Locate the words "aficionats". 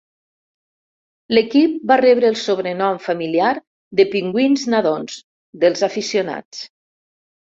5.89-6.63